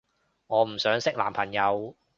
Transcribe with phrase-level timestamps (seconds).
[0.47, 1.95] 我唔想識男朋友